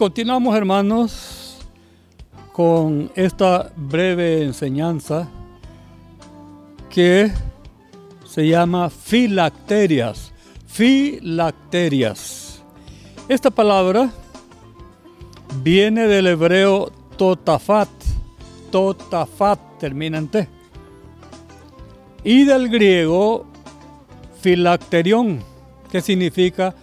[0.00, 1.58] Continuamos, hermanos,
[2.54, 5.28] con esta breve enseñanza
[6.88, 7.30] que
[8.24, 10.32] se llama filacterias.
[10.66, 12.62] Filacterias.
[13.28, 14.10] Esta palabra
[15.62, 17.90] viene del hebreo totafat.
[18.70, 20.48] Totafat termina en T.
[22.24, 23.44] Y del griego
[24.40, 25.40] filacterión,
[25.92, 26.74] que significa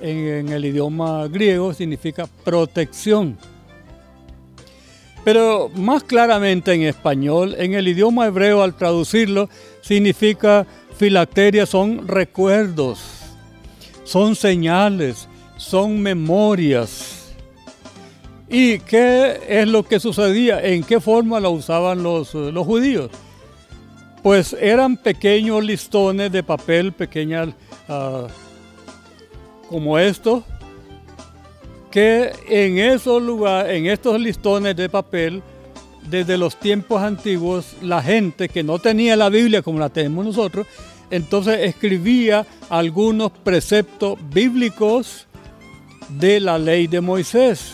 [0.00, 3.36] en, el idioma griego significa protección.
[5.24, 9.48] Pero más claramente en español, en el idioma hebreo al traducirlo,
[9.80, 13.00] significa filacteria son recuerdos,
[14.04, 17.34] son señales, son memorias.
[18.48, 20.64] ¿Y qué es lo que sucedía?
[20.64, 23.10] ¿En qué forma lo usaban los, los judíos?
[24.22, 27.48] Pues eran pequeños listones de papel, pequeñas
[27.88, 28.28] uh,
[29.68, 30.44] como esto,
[31.90, 35.42] que en esos lugares, en estos listones de papel,
[36.08, 40.66] desde los tiempos antiguos, la gente que no tenía la Biblia como la tenemos nosotros,
[41.10, 45.26] entonces escribía algunos preceptos bíblicos
[46.08, 47.72] de la ley de Moisés.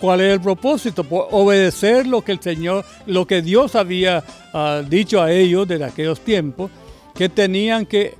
[0.00, 1.04] ¿Cuál es el propósito?
[1.04, 5.84] Pues obedecer lo que el Señor, lo que Dios había ah, dicho a ellos desde
[5.84, 6.70] aquellos tiempos,
[7.14, 8.14] que tenían que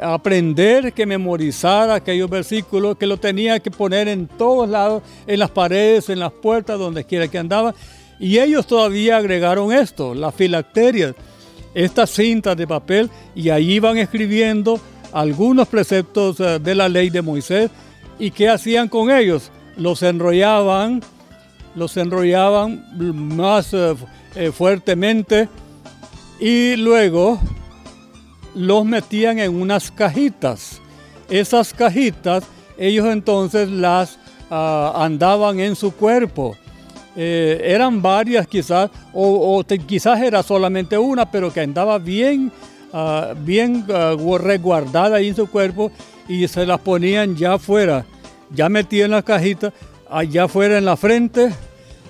[0.00, 5.50] aprender, que memorizar aquellos versículos, que lo tenía que poner en todos lados, en las
[5.50, 7.74] paredes, en las puertas, donde quiera que andaba.
[8.18, 11.14] Y ellos todavía agregaron esto, las filacterias,
[11.74, 14.80] estas cintas de papel, y ahí iban escribiendo
[15.12, 17.70] algunos preceptos eh, de la ley de Moisés.
[18.18, 19.50] ¿Y qué hacían con ellos?
[19.76, 21.02] Los enrollaban,
[21.74, 23.94] los enrollaban más eh,
[24.34, 25.48] eh, fuertemente
[26.40, 27.40] y luego
[28.54, 30.80] los metían en unas cajitas.
[31.28, 32.44] Esas cajitas
[32.78, 34.18] ellos entonces las
[34.50, 36.56] ah, andaban en su cuerpo.
[37.14, 42.50] Eh, eran varias quizás, o, quizás era solamente una, pero que andaba bien,
[42.92, 45.92] uh, bien ah, resguardada ahí en su cuerpo
[46.26, 48.06] y se las ponían ya afuera,
[48.50, 49.72] ya metían en la cajita,
[50.10, 51.52] allá afuera en la frente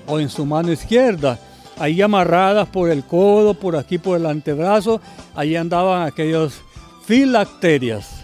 [0.06, 1.38] o en su mano izquierda
[1.82, 5.00] ahí amarradas por el codo, por aquí por el antebrazo,
[5.34, 6.60] ahí andaban aquellos
[7.04, 8.22] filacterias.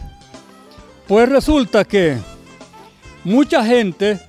[1.09, 2.19] Pues resulta que
[3.25, 4.21] mucha gente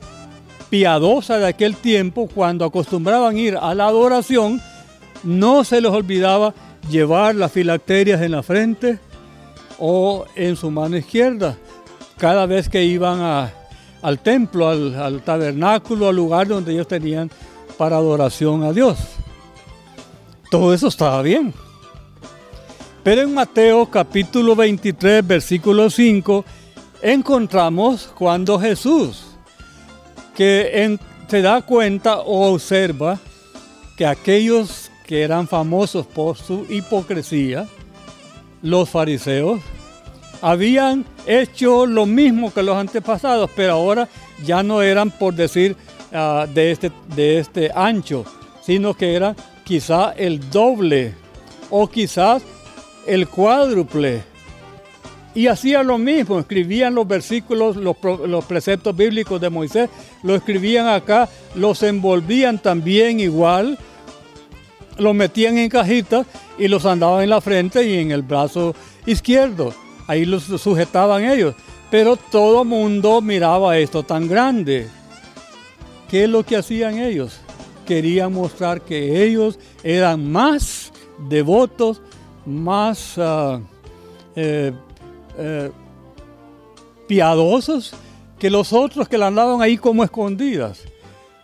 [0.72, 4.60] piadosa de aquel tiempo, cuando acostumbraban ir a la adoración,
[5.24, 6.56] no se les olvidaba
[6.90, 8.98] llevar las filacterias en la frente
[9.78, 11.56] o en su mano izquierda,
[12.18, 13.52] cada vez que iban
[14.02, 17.30] al templo, al, al tabernáculo, al lugar donde ellos tenían
[17.78, 19.19] para adoración a Dios.
[20.50, 21.54] Todo eso estaba bien.
[23.04, 26.44] Pero en Mateo capítulo 23, versículo 5,
[27.02, 29.26] encontramos cuando Jesús,
[30.36, 33.20] que se da cuenta o observa
[33.96, 37.68] que aquellos que eran famosos por su hipocresía,
[38.62, 39.62] los fariseos,
[40.42, 44.08] habían hecho lo mismo que los antepasados, pero ahora
[44.46, 45.76] ya no eran, por decir,
[46.14, 48.26] ah, de, este, de este ancho,
[48.62, 49.36] sino que eran
[49.70, 51.14] quizá el doble
[51.70, 52.42] o quizás
[53.06, 54.24] el cuádruple.
[55.36, 59.88] Y hacían lo mismo, escribían los versículos, los, preceptos bíblicos de Moisés,
[60.24, 63.78] lo escribían acá, los envolvían también igual,
[64.98, 66.26] los metían en cajitas
[66.58, 68.74] y los andaban en la frente y en el brazo
[69.06, 69.72] izquierdo.
[70.08, 71.54] Ahí los sujetaban ellos.
[71.92, 74.88] Pero todo mundo miraba esto tan grande.
[76.10, 77.40] ¿Qué es lo que hacían ellos?
[77.90, 80.92] Querían mostrar que ellos eran más
[81.28, 82.04] devotos,
[82.46, 83.60] más ah,
[84.36, 84.72] eh,
[85.36, 85.72] eh,
[87.08, 87.96] piadosos
[88.38, 90.84] que los otros que la andaban ahí como escondidas.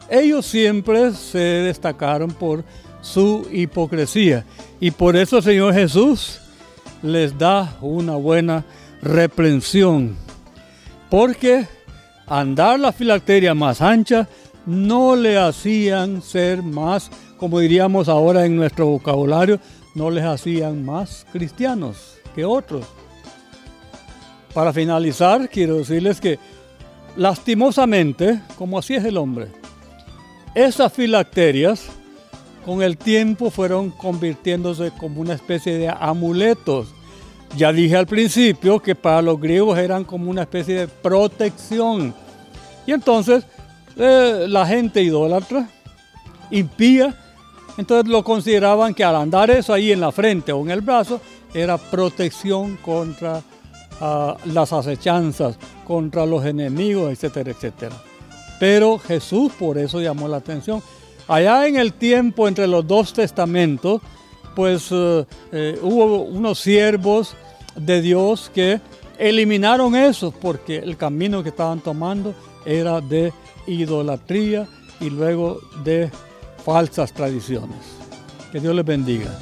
[0.07, 2.63] Ellos siempre se destacaron por
[3.01, 4.45] su hipocresía
[4.79, 6.41] y por eso el Señor Jesús
[7.01, 8.63] les da una buena
[9.01, 10.15] reprensión.
[11.09, 11.67] Porque
[12.27, 14.27] andar la filacteria más ancha
[14.65, 19.59] no le hacían ser más, como diríamos ahora en nuestro vocabulario,
[19.93, 22.85] no les hacían más cristianos que otros.
[24.53, 26.39] Para finalizar, quiero decirles que
[27.15, 29.47] lastimosamente, como así es el hombre,
[30.53, 31.87] esas filacterias
[32.65, 36.87] con el tiempo fueron convirtiéndose como una especie de amuletos.
[37.57, 42.13] Ya dije al principio que para los griegos eran como una especie de protección.
[42.87, 43.45] Y entonces
[43.97, 45.69] eh, la gente idólatra,
[46.51, 47.15] impía,
[47.77, 51.19] entonces lo consideraban que al andar eso ahí en la frente o en el brazo
[51.53, 53.41] era protección contra
[53.99, 57.95] ah, las acechanzas, contra los enemigos, etcétera, etcétera.
[58.59, 60.81] Pero Jesús por eso llamó la atención.
[61.27, 64.01] Allá en el tiempo entre los dos testamentos,
[64.55, 67.35] pues eh, eh, hubo unos siervos
[67.75, 68.79] de Dios que
[69.17, 72.33] eliminaron eso porque el camino que estaban tomando
[72.65, 73.33] era de
[73.67, 74.67] idolatría
[74.99, 76.11] y luego de
[76.63, 77.77] falsas tradiciones.
[78.51, 79.37] Que Dios les bendiga.